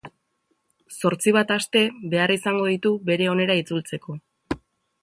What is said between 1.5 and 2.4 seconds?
aste behar